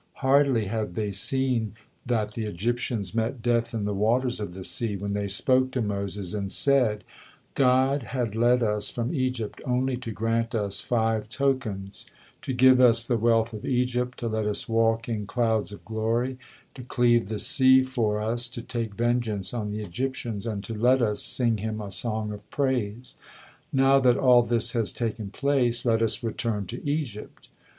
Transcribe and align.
Hardly 0.13 0.65
had 0.65 0.95
they 0.95 1.11
seen 1.11 1.75
that 2.07 2.31
the 2.33 2.45
Egyptians 2.45 3.13
met 3.13 3.43
death 3.43 3.71
in 3.71 3.85
the 3.85 3.93
waters 3.93 4.39
of 4.39 4.55
the 4.55 4.63
sea, 4.63 4.95
when 4.95 5.13
they 5.13 5.27
spoke 5.27 5.69
to 5.73 5.81
Moses, 5.83 6.33
and 6.33 6.51
said: 6.51 7.03
"God 7.53 8.01
had 8.01 8.35
led 8.35 8.63
us 8.63 8.89
from 8.89 9.13
Egypt 9.13 9.61
only 9.63 9.95
to 9.97 10.09
grant 10.11 10.55
us 10.55 10.81
five 10.81 11.29
tokens: 11.29 12.07
To 12.41 12.51
give 12.51 12.81
us 12.81 13.03
the 13.03 13.15
wealth 13.15 13.53
of 13.53 13.63
Egypt, 13.63 14.17
to 14.21 14.27
let 14.27 14.47
us 14.47 14.67
walk 14.67 15.07
in 15.07 15.27
clouds 15.27 15.71
of 15.71 15.85
glory, 15.85 16.39
to 16.73 16.81
cleave 16.81 17.27
the 17.27 17.37
sea 17.37 17.83
for 17.83 18.19
us, 18.19 18.47
to 18.47 18.63
take 18.63 18.95
vengeance 18.95 19.53
on 19.53 19.69
the 19.69 19.81
Egyptians, 19.81 20.47
and 20.47 20.63
to 20.63 20.73
let 20.73 21.03
us 21.03 21.21
sing 21.21 21.59
Him 21.59 21.79
a 21.79 21.91
song 21.91 22.31
of 22.31 22.49
praise. 22.49 23.17
Now 23.71 23.99
that 23.99 24.17
all 24.17 24.41
this 24.41 24.71
has 24.71 24.91
taken 24.91 25.29
place, 25.29 25.85
let 25.85 26.01
us 26.01 26.23
return 26.23 26.65
to 26.65 26.83
Egypt." 26.89 27.49